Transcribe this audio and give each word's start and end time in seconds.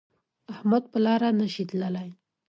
احمد 0.53 0.83
په 0.91 0.97
لاره 1.05 1.29
نشي 1.39 1.63
تللی 1.69 2.09